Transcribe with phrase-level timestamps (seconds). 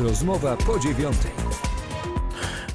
[0.00, 1.30] Rozmowa po dziewiątej.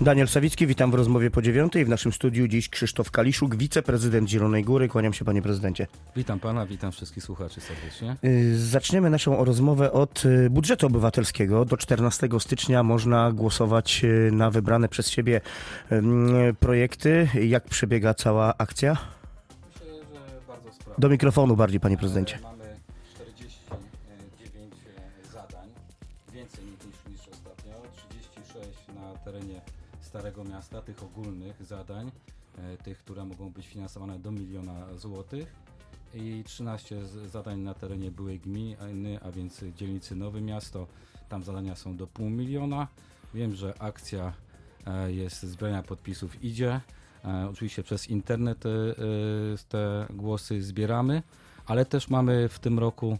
[0.02, 1.86] Daniel Sawicki, witam w rozmowie po dziewiątej.
[1.86, 4.88] W naszym studiu dziś Krzysztof Kaliszuk, wiceprezydent Zielonej Góry.
[4.88, 5.88] Kłaniam się, panie prezydencie.
[6.16, 8.16] Witam pana, witam wszystkich słuchaczy serdecznie.
[8.24, 11.66] Y, Zaczniemy naszą rozmowę od y, budżetu obywatelskiego.
[11.66, 15.42] Do 14 stycznia można głosować y, na wybrane przez siebie
[16.60, 17.28] projekty.
[17.44, 18.98] Jak przebiega cała akcja?
[19.74, 20.96] Myślę, że bardzo sprawnie.
[21.02, 22.40] Do mikrofonu bardziej, panie prezydencie.
[30.40, 32.12] Starego Miasta, tych ogólnych zadań,
[32.58, 35.56] e, tych, które mogą być finansowane do miliona złotych.
[36.14, 40.88] I 13 z- zadań na terenie byłej gminy, a więc dzielnicy Nowe Miasto.
[41.30, 42.88] Tam zadania są do pół miliona.
[43.34, 44.34] Wiem, że akcja
[44.88, 46.82] e, jest zbierania podpisów idzie.
[47.26, 48.64] E, Oczywiście przez internet
[49.70, 51.24] te głosy zbieramy,
[51.66, 53.18] ale też mamy w tym roku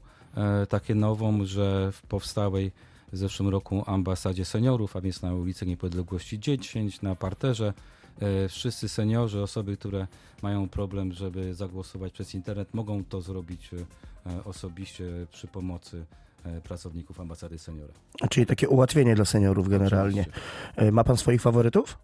[0.70, 2.72] takie nową, że w powstałej
[3.12, 7.74] w zeszłym roku ambasadzie seniorów, a więc na ulicy Niepodległości 10, na parterze,
[8.20, 10.08] e, wszyscy seniorzy, osoby, które
[10.42, 16.06] mają problem, żeby zagłosować przez internet, mogą to zrobić e, osobiście przy pomocy
[16.44, 17.94] e, pracowników ambasady seniora.
[18.30, 20.22] Czyli takie ułatwienie dla seniorów generalnie.
[20.22, 20.92] Oczywiście.
[20.92, 21.98] Ma pan swoich faworytów?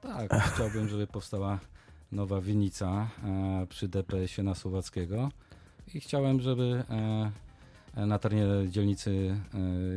[0.00, 1.58] Tak, chciałbym, żeby powstała
[2.12, 5.30] nowa winnica e, przy DPS-ie na Słowackiego
[5.94, 6.84] i chciałem, żeby
[7.96, 9.36] na terenie dzielnicy,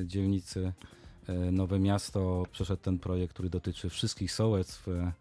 [0.02, 0.73] e, dzielnicy
[1.28, 4.88] e, Nowe Miasto przeszedł ten projekt, który dotyczy wszystkich sołectw.
[4.88, 5.12] E,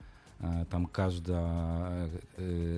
[0.43, 2.09] e, tam każda e,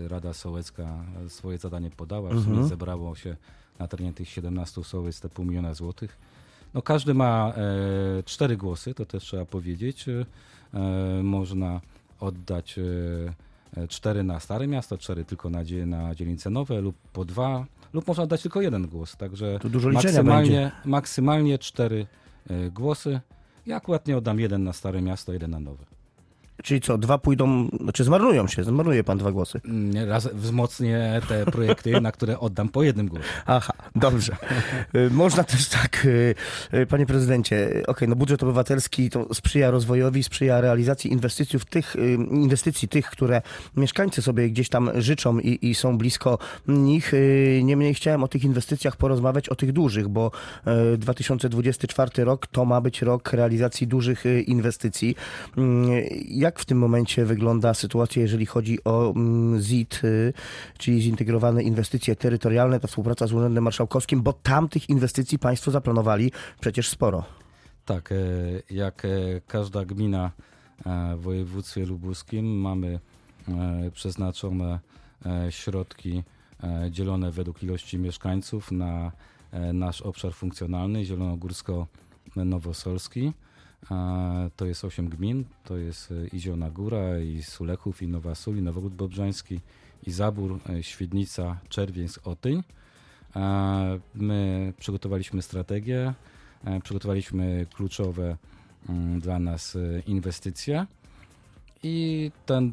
[0.05, 2.31] e, Rada Sołecka swoje zadanie podała.
[2.31, 2.69] W sumie Mhm.
[2.69, 3.37] zebrało się
[3.79, 6.19] na terenie tych 17 sołectw te pół miliona złotych.
[6.75, 10.09] No każdy ma e, cztery głosy, to też trzeba powiedzieć.
[10.09, 10.27] E,
[10.75, 11.81] e, można
[12.21, 13.48] oddać e, e,
[13.89, 18.25] cztery na Stare Miasto, cztery tylko na, na dzielnice nowe lub po dwa, lub można
[18.25, 19.17] oddać tylko jeden głos.
[19.17, 20.71] Także Tu dużo maksymalnie, będzie.
[20.85, 22.07] maksymalnie cztery
[22.51, 23.21] e, głosy.
[23.67, 25.85] Ja akurat nie oddam jeden na Stare Miasto, jeden na nowe.
[26.62, 29.61] Czyli co, dwa pójdą, znaczy zmarnują się, zmarnuje pan dwa głosy.
[29.64, 33.25] Nie, Raz wzmocnię te projekty, na które oddam po jednym głosie.
[33.47, 34.37] Aha, dobrze.
[34.94, 36.34] Y, Można też tak, y,
[36.75, 41.97] y, panie prezydencie, okej, no budżet obywatelski to sprzyja rozwojowi, sprzyja realizacji inwestycji, tych,
[42.31, 43.43] inwestycji tych, które
[43.77, 46.38] mieszkańcy sobie gdzieś tam życzą i, i są blisko
[46.69, 47.12] nich.
[47.62, 50.31] Niemniej chciałem o tych inwestycjach porozmawiać, o tych dużych, bo
[50.94, 55.16] y, 2024 rok to ma być rok realizacji dużych inwestycji.
[55.59, 56.09] Y,
[56.48, 60.32] Jak w tym momencie wygląda sytuacja, jeżeli chodzi o mm, ZIT, y,
[60.78, 66.32] czyli zintegrowane inwestycje terytorialne, ta współpraca z Urzędem Marszałkowskim, bo tam tych inwestycji Państwo zaplanowali
[66.60, 67.25] przecież sporo.
[67.84, 68.16] Tak, e,
[68.70, 69.09] jak e,
[69.47, 70.31] każda gmina
[70.86, 73.00] e, w województwie lubuskim mamy
[73.92, 74.78] przeznaczone
[75.50, 76.22] środki
[76.91, 79.12] dzielone według ilości mieszkańców na
[79.72, 83.32] nasz obszar funkcjonalny Zielonogórsko-Nowosolski.
[84.56, 88.56] To jest 8 gmin, to jest e, i Zielona Góra, i Sulechów, i Nowa Sól,
[88.56, 89.61] i Nowogród Bobrzański,
[90.06, 92.62] i Zabór, e, Świdnica, Czerwień, Otyń.
[94.15, 96.15] My przygotowaliśmy strategię,
[96.65, 98.37] e, przygotowaliśmy kluczowe
[98.89, 100.87] mm, dla nas inwestycje
[101.83, 102.72] i ten,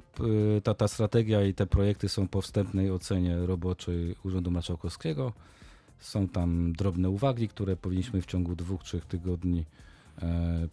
[0.63, 5.33] ta, ta strategia i te projekty są po wstępnej ocenie roboczej Urzędu Marszałkowskiego.
[5.99, 9.65] Są tam drobne uwagi, które powinniśmy w ciągu dwóch, trzech tygodni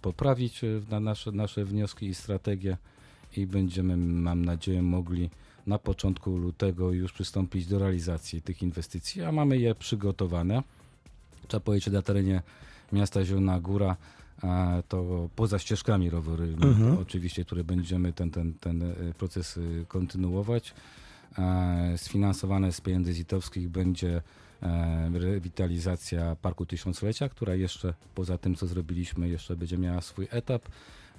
[0.03, 2.77] poprawić e, na nasze, nasze wnioski i strategie
[3.37, 5.31] i będziemy, mam nadzieję, mogli
[5.67, 10.63] na początku lutego już przystąpić do realizacji tych inwestycji, a mamy je przygotowane.
[11.49, 12.43] Trzeba powiedzieć, że na terenie
[12.93, 13.97] miasta Zielona Góra
[14.45, 16.99] e, to poza ścieżkami rowerowymi, Mhm.
[16.99, 20.75] oczywiście, które będziemy ten, ten, ten e, proces e, kontynuować.
[21.39, 24.23] E, Sfinansowane z pieniędzy zitowskich będzie
[24.63, 30.63] e, rewitalizacja Parku Tysiąclecia, która jeszcze poza tym, co zrobiliśmy, jeszcze będzie miała swój etap.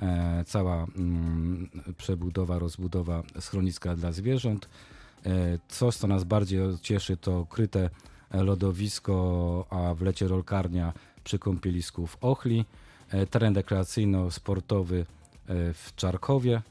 [0.02, 4.70] E, Cała mm, przebudowa, rozbudowa schroniska dla zwierząt.
[5.68, 7.90] Coś, co nas bardziej cieszy, to kryte
[8.34, 10.94] lodowisko, a w lecie rolkarnia
[11.24, 12.66] przy kąpielisku w Ochli.
[13.30, 15.06] Teren rekreacyjno-sportowy
[15.74, 16.62] w Czarkowie.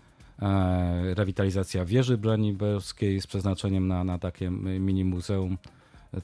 [0.43, 5.59] E, Rewitalizacja wieży braniborskiej z przeznaczeniem na, na takie mini muzeum.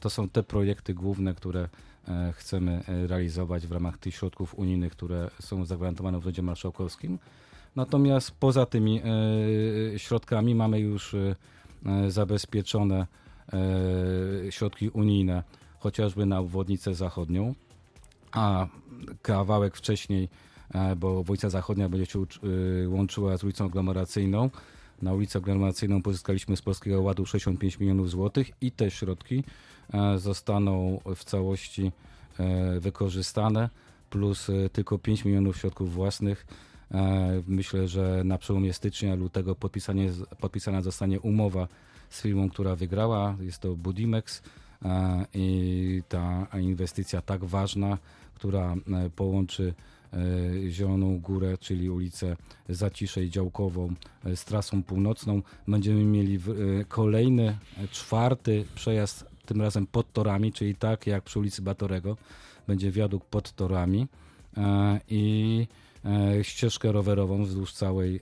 [0.00, 1.68] To są te projekty główne, które
[2.08, 7.18] e, chcemy e, realizować w ramach tych środków unijnych, które są zagwarantowane w Urzędzie Marszałkowskim.
[7.76, 9.02] Natomiast poza tymi
[9.96, 11.16] środkami mamy już
[12.08, 13.06] zabezpieczone
[14.50, 15.42] środki unijne,
[15.78, 17.54] chociażby na obwodnicę zachodnią,
[18.32, 18.66] a
[19.22, 20.28] kawałek wcześniej,
[20.96, 22.26] bo obwodnica zachodnia będzie się
[22.82, 24.50] y, łączyła z ulicą aglomeracyjną.
[25.02, 29.44] Na ulicę aglomeracyjną pozyskaliśmy z Polskiego Ładu 65 milionów złotych i te środki
[29.94, 31.92] e, zostaną w całości
[32.38, 33.70] e, wykorzystane.
[34.10, 36.46] plus tylko 5 milionów środków własnych.
[36.90, 39.54] E, Myślę, że na przełomie stycznia, lutego
[40.40, 41.68] podpisana zostanie umowa
[42.10, 43.36] z firmą, która wygrała.
[43.40, 44.42] Jest to Budimex
[44.84, 47.98] e, i ta inwestycja tak ważna,
[48.34, 49.97] która e, połączy e,
[50.70, 52.36] Zieloną Górę, czyli ulicę
[52.68, 53.94] Zacisze i Działkową
[54.24, 55.42] e, z trasą północną.
[55.68, 61.38] Będziemy mieli e, kolejny, e, czwarty przejazd, tym razem pod torami, czyli tak jak przy
[61.38, 62.16] ulicy Batorego.
[62.66, 64.06] Będzie wiadukt pod torami
[64.56, 65.66] e, i
[66.04, 68.20] e, ścieżkę rowerową wzdłuż całej e,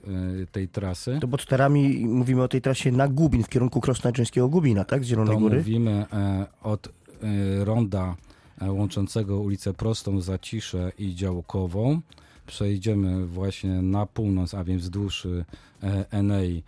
[0.51, 1.17] tej trasy.
[1.21, 5.03] To pod torami mówimy o tej trasie na Gubin, w kierunku Krosnaczyńskiego Gubina, tak?
[5.03, 5.57] Z Zielonej To Góry?
[5.57, 12.01] mówimy e, od e, ronda e, łączącego ulicę Prostą, Zaciszę i Działkową.
[12.47, 15.27] Przejdziemy właśnie na północ, a więc wzdłuż
[16.11, 16.63] Enei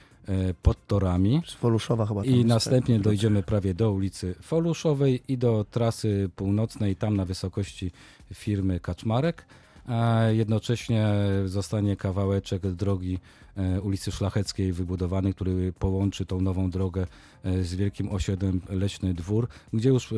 [0.62, 1.42] pod torami.
[1.46, 2.26] Z Woluszowa chyba.
[2.26, 3.04] I następnie tak?
[3.04, 7.92] dojdziemy prawie do ulicy Foluszowej i do trasy północnej, tam na wysokości
[8.34, 9.46] firmy Kaczmarek.
[9.90, 11.08] A jednocześnie
[11.46, 13.20] zostanie kawałeczek drogi
[13.56, 17.08] e, ulicy Szlacheckiej wybudowany, który połączy tą nową drogę
[17.44, 20.16] e, z wielkim osiedlem Leśny Dwór, gdzie już e,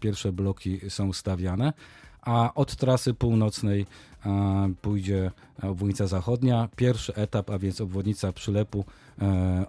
[0.00, 1.72] pierwsze bloki są stawiane.
[2.22, 3.86] A od trasy północnej
[4.82, 5.30] pójdzie
[5.62, 6.68] obwodnica zachodnia.
[6.76, 8.84] Pierwszy etap, a więc obwodnica przylepu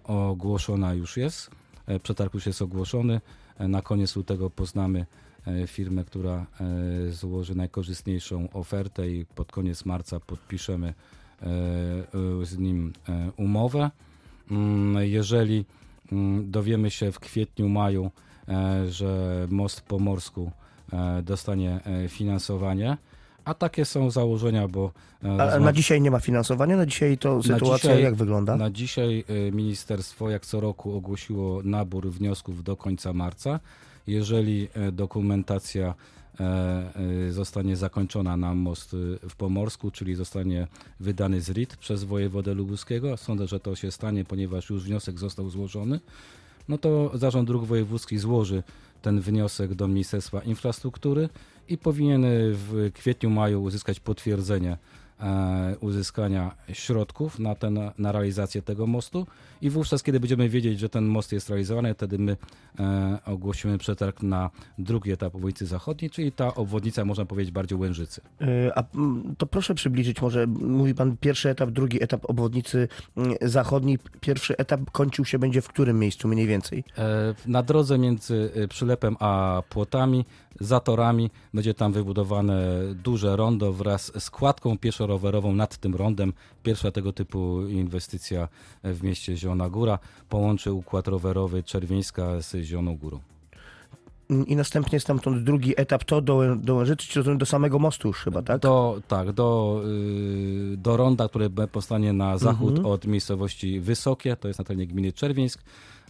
[0.04, 1.52] ogłoszona już jest.
[2.04, 3.22] Przetarg już jest ogłoszony.
[3.60, 5.06] Na koniec lutego poznamy
[5.68, 6.46] firmę, która
[7.08, 10.88] e, złoży najkorzystniejszą ofertę i pod koniec marca podpiszemy
[11.42, 13.92] e, e, z nim e, umowę.
[14.52, 15.66] Mm, Jeżeli
[16.12, 18.12] mm, dowiemy się w kwietniu, maju,
[18.48, 20.52] e, że most po morsku
[20.94, 22.98] e, dostanie e, finansowanie,
[23.46, 24.92] a takie są założenia, bo
[25.24, 26.78] e, A, na dzisiaj nie ma finansowania?
[26.78, 28.56] Na dzisiaj to sytuacja dzisiaj- jak wygląda?
[28.56, 33.60] na dzisiaj ministerstwo, jak co roku, ogłosiło nabór wniosków do końca marca.
[34.08, 35.96] Jeżeli e, dokumentacja
[36.40, 36.44] e,
[37.28, 38.96] e, zostanie zakończona na most
[39.30, 40.68] w Pomorsku, czyli zostanie
[41.00, 45.50] wydany z RIT przez wojewodę lubuskiego, sądzę, że to się stanie, ponieważ już wniosek został
[45.50, 46.00] złożony,
[46.70, 48.64] no to Zarząd Dróg Wojewódzkich złoży
[49.02, 51.30] ten wniosek do Ministerstwa Infrastruktury
[51.70, 54.78] i powinien w kwietniu, maju uzyskać potwierdzenie
[55.82, 59.28] uzyskania środków na, ten, na realizację tego mostu
[59.62, 62.38] i wówczas, kiedy będziemy wiedzieć, że ten most jest realizowany, wtedy my
[62.80, 68.22] e, ogłosimy przetarg na drugi etap obwodnicy zachodniej, czyli ta obwodnica, można powiedzieć, bardziej Łężycy.
[68.42, 68.84] Y, A
[69.38, 72.88] to proszę przybliżyć, może mówi pan pierwszy etap, drugi etap obwodnicy
[73.42, 74.00] zachodniej.
[74.22, 76.84] Pierwszy etap kończył się będzie w którym miejscu mniej więcej?
[76.98, 80.26] E, Na drodze między e, przylepem a płotami,
[80.60, 82.64] zatorami, będzie tam wybudowane
[83.04, 84.78] duże rondo wraz z kładką
[85.08, 86.34] pieszo-rowerową nad tym rondem.
[86.64, 88.48] Pierwsza tego typu inwestycja
[88.84, 93.20] w mieście Zielona Góra połączy układ rowerowy Czerwieńska z Zieloną Górą.
[94.48, 96.84] I następnie stamtąd drugi etap to do, do
[97.16, 98.62] rozumiem, do samego mostu już chyba, tak?
[98.62, 99.82] Do, tak, do,
[100.74, 102.86] y, do ronda, które powstanie na zachód Mhm.
[102.88, 105.64] od miejscowości Wysokie, to jest na terenie gminy Czerwieńsk.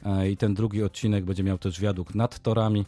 [0.05, 2.85] E, I ten drugi odcinek będzie miał też wiadukt nad torami.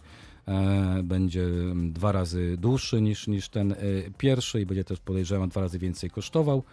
[0.47, 3.75] E, Będzie mm, dwa razy dłuższy niż, niż ten e,
[4.17, 6.63] pierwszy i będzie też podejrzewam dwa razy więcej kosztował.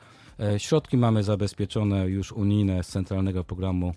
[0.40, 3.94] E, Środki mamy zabezpieczone już unijne z centralnego programu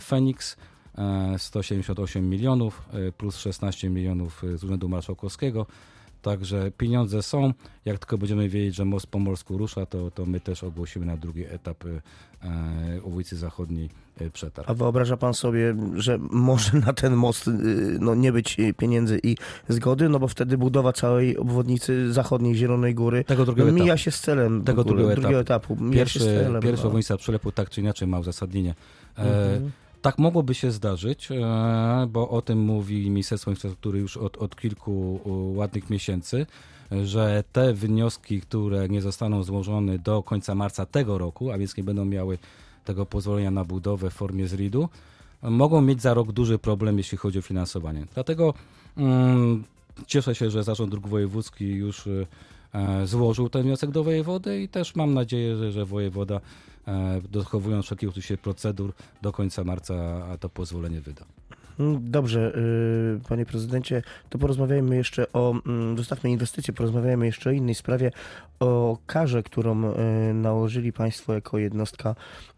[0.00, 0.56] Fenix.
[0.98, 2.82] e, 178 milionów
[3.16, 5.66] plus 16 milionów z Urzędu Marszałkowskiego.
[6.22, 7.52] Także pieniądze są.
[7.84, 11.44] Jak tylko będziemy wiedzieć, że most pomorsku rusza, to, to my też ogłosimy na drugi
[11.44, 11.88] etap e,
[12.48, 13.90] e, ulicy Zachodniej
[14.20, 14.70] e, przetarg.
[14.70, 17.52] A wyobraża pan sobie, że może na ten most y,
[18.00, 19.36] no, nie być pieniędzy i
[19.68, 23.98] zgody, no bo wtedy budowa całej obwodnicy zachodniej Zielonej Góry Tego drugiego mija etapu.
[23.98, 25.76] się z celem Tego drugiego drugiego etapu.
[25.76, 26.62] Mija się z Pierwszy, celem.
[26.62, 26.88] pierwsza no.
[26.88, 28.74] obwodnica przelepu tak czy inaczej ma uzasadnienie.
[29.18, 29.70] E, Mhm.
[30.02, 35.20] Tak mogłoby się zdarzyć, e, bo o tym mówi Ministerstwo Infrastruktury już od, od kilku
[35.54, 36.46] ładnych miesięcy,
[37.04, 41.84] że te wnioski, które nie zostaną złożone do końca marca tego roku, a więc nie
[41.84, 42.38] będą miały
[42.84, 44.88] tego pozwolenia na budowę w formie ZRID-u,
[45.42, 48.06] mogą mieć za rok duży problem, jeśli chodzi o finansowanie.
[48.14, 48.54] Dlatego
[48.96, 49.64] mm,
[50.06, 54.96] cieszę się, że Zarząd Dróg Wojewódzkich już e, złożył ten wniosek do wojewody i też
[54.96, 56.40] mam nadzieję, że, że wojewoda
[57.30, 58.92] dochowując wszelkich oczywiście procedur
[59.22, 61.24] do końca marca to pozwolenie wyda.
[61.78, 67.52] Mm, Dobrze, y, panie prezydencie, to porozmawiajmy jeszcze o, mm, zostawmy inwestycje, porozmawiajmy jeszcze o
[67.52, 68.10] innej sprawie,
[68.60, 72.14] o karze, którą y, nałożyli państwo jako jednostka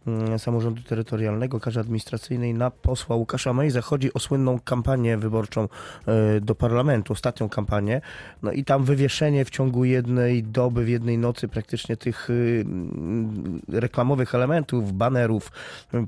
[0.06, 3.80] mm, samorządu terytorialnego, karze administracyjnej na posła Łukasza Mejza.
[3.80, 5.68] Chodzi o słynną kampanię wyborczą
[6.36, 8.00] y, do parlamentu, ostatnią kampanię.
[8.42, 14.34] No i tam wywieszenie w ciągu jednej doby, w jednej nocy praktycznie tych mm, reklamowych
[14.34, 15.52] elementów, banerów,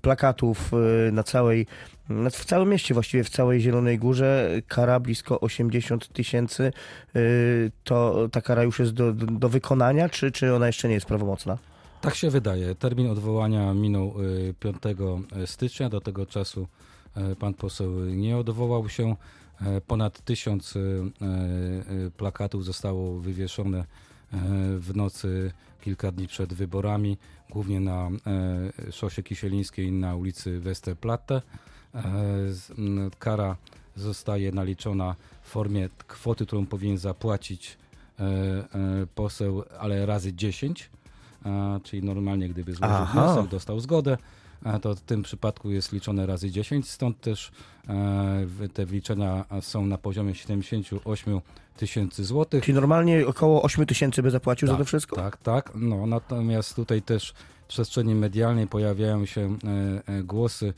[0.02, 0.70] plakatów
[1.12, 1.66] na całej
[2.01, 6.72] No, W całym mieście, właściwie w całej Zielonej Górze, kara blisko 80 tysięcy.
[7.16, 11.06] Y, To ta kara już jest do, do, wykonania, czy, czy ona jeszcze nie jest
[11.06, 11.58] prawomocna?
[12.00, 12.74] Tak się wydaje.
[12.74, 14.76] Termin odwołania minął y, 5
[15.46, 15.88] stycznia.
[15.88, 16.68] Do tego czasu
[17.32, 19.16] y, pan poseł nie odwołał się.
[19.86, 20.78] Ponad tysiąc y,
[22.06, 23.84] y, plakatów zostało wywieszone
[24.78, 27.18] w nocy kilka dni przed wyborami,
[27.50, 28.08] głównie na
[28.90, 31.42] szosie Kisielińskiej na ulicy Westerplatte.
[31.94, 33.56] E, Kara
[33.96, 37.76] zostaje naliczona w formie kwoty, którą powinien zapłacić
[38.20, 38.66] e, e,
[39.14, 40.90] poseł, ale razy 10.
[41.44, 43.22] A, czyli normalnie, gdyby złożył Aha.
[43.24, 44.18] wniosek, dostał zgodę,
[44.82, 47.52] to w tym przypadku jest liczone razy 10, stąd też
[48.74, 51.40] te wliczenia są na poziomie 78
[51.76, 52.64] tysięcy złotych.
[52.64, 55.16] Czyli normalnie około 8 tysięcy by zapłacił za Tak, to wszystko?
[55.16, 55.72] Tak, tak.
[55.74, 57.34] No, natomiast tutaj też
[57.64, 59.56] w przestrzeni medialnej pojawiają się
[60.24, 60.74] głosy,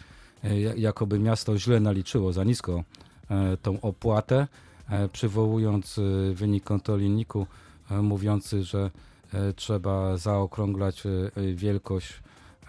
[0.76, 2.84] jakoby miasto źle naliczyło za nisko
[3.30, 4.46] e, tą opłatę,
[4.90, 7.46] e, przywołując e, wynik kontroli NIK-u
[7.90, 8.90] e, mówiący, że
[9.34, 12.12] e, trzeba zaokrąglać e, e, wielkość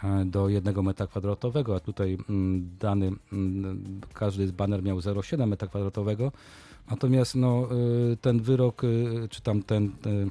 [0.03, 5.67] e, do jednego metra kwadratowego, a tutaj mm, dany, mm, każdy baner miał 0,7 metra
[5.67, 6.31] kwadratowego.
[6.91, 7.67] Natomiast no,
[8.21, 8.81] ten wyrok,
[9.29, 10.29] czy tam ten, y,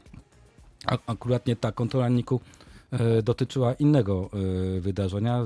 [0.86, 2.08] a- akurat nie ta kontrola
[3.22, 4.30] dotyczyła innego
[4.76, 5.44] y, wydarzenia,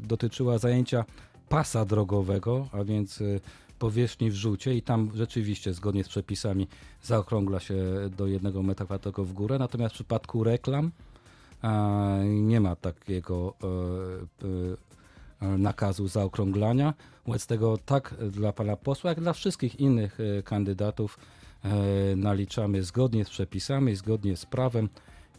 [0.00, 1.04] dotyczyła zajęcia
[1.48, 3.40] pasa drogowego, a więc y,
[3.78, 6.68] powierzchni w żółcie i tam rzeczywiście zgodnie z przepisami
[7.02, 7.74] zaokrągla się
[8.16, 10.90] do jednego metra kwadratowego w górę, natomiast w przypadku reklam
[12.24, 16.94] nie ma takiego e, e, e, nakazu zaokrąglania.
[17.26, 21.18] Wobec tego tak dla pana posła, jak dla wszystkich innych e, kandydatów
[21.64, 24.88] e, naliczamy zgodnie z przepisami, zgodnie z prawem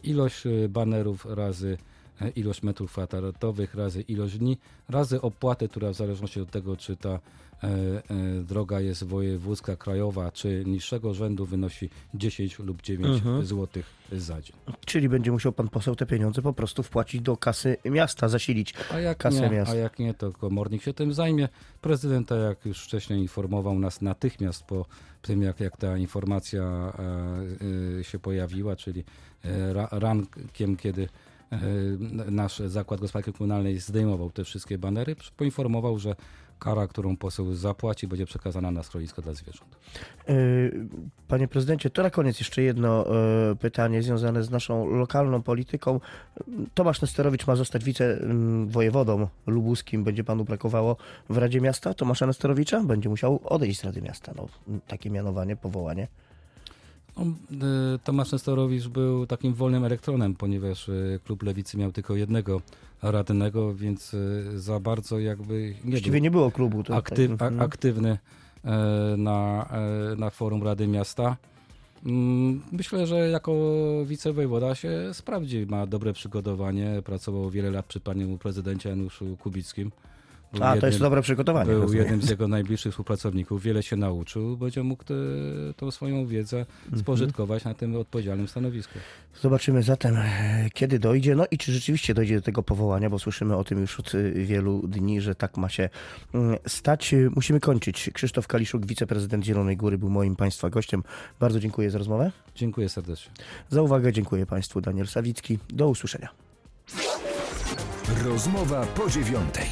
[0.02, 1.78] ilość e, banerów razy
[2.20, 6.96] e, ilość metrów kwadratowych, razy ilość dni, razy opłatę, która w zależności od tego, czy
[6.96, 7.18] ta
[8.44, 13.46] droga jest wojewódzka, krajowa, czy niższego rzędu wynosi 10 lub 9 Mhm.
[13.46, 14.56] złotych za dzień.
[14.86, 18.74] Czyli będzie musiał pan poseł te pieniądze po prostu wpłacić do kasy miasta, zasilić.
[18.92, 19.72] A jak, kasę nie, miasta.
[19.72, 21.48] a jak nie, to komornik się tym zajmie.
[21.80, 24.86] Prezydent, tak jak już wcześniej informował nas natychmiast po
[25.22, 29.04] tym, jak, jak ta informacja e, e, się pojawiła, czyli
[29.44, 31.08] e, ra, rankiem, kiedy e,
[32.30, 36.14] nasz Zakład Gospodarki Komunalnej zdejmował te wszystkie banery, poinformował, że
[36.58, 39.76] kara, którą poseł zapłaci, będzie przekazana na schronisko dla zwierząt.
[40.28, 40.88] Yy,
[41.28, 43.06] Panie prezydencie, to na koniec jeszcze jedno
[43.48, 46.00] yy, pytanie związane z naszą lokalną polityką.
[46.74, 50.04] Tomasz Nesterowicz ma zostać wicewojewodą lubuskim.
[50.04, 50.96] Będzie panu brakowało
[51.28, 52.80] w Radzie Miasta Tomasza Nesterowicza?
[52.80, 54.32] Będzie musiał odejść z Rady Miasta.
[54.36, 54.48] No,
[54.86, 56.08] takie mianowanie, powołanie.
[57.18, 57.24] No,
[57.94, 62.60] y, Tomasz Nestorowicz był takim wolnym elektronem, ponieważ y, klub Lewicy miał tylko jednego
[63.02, 66.82] radnego, więc y, za bardzo jakby nie Właściwie był nie było klubu.
[66.82, 67.60] To aktyw, tak, mhm.
[67.60, 68.18] a, aktywny
[68.64, 69.68] e, na,
[70.12, 71.36] e, na forum Rady Miasta.
[72.06, 73.52] Mm, Myślę, że jako
[74.06, 75.66] wicewojewoda się sprawdzi.
[75.66, 77.02] Ma dobre przygotowanie.
[77.04, 79.90] Pracował wiele lat przy panu prezydencie Januszu Kubickim.
[80.52, 81.70] Był A, to jest jednym- dobre przygotowanie.
[81.70, 82.02] był rozumiem.
[82.02, 85.14] jednym z jego najbliższych współpracowników, wiele się nauczył, będzie mógł te,
[85.76, 87.00] tą swoją wiedzę Mhm.
[87.02, 88.98] spożytkować na tym odpowiedzialnym stanowisku.
[89.40, 93.56] Zobaczymy zatem, e, kiedy dojdzie, no i czy rzeczywiście dojdzie do tego powołania, bo słyszymy
[93.56, 95.88] o tym już od y, wielu dni, że tak ma się
[96.34, 97.14] mm, stać.
[97.36, 98.10] Musimy kończyć.
[98.14, 101.02] Krzysztof Kaliszuk, wiceprezydent Zielonej Góry, był moim Państwa gościem.
[101.40, 102.32] Bardzo dziękuję za rozmowę.
[102.54, 103.32] Dziękuję serdecznie.
[103.70, 104.80] Za uwagę dziękuję Państwu.
[104.80, 105.58] Daniel Sawicki.
[105.68, 106.28] Do usłyszenia.
[108.24, 109.66] Rozmowa po dziewiątej.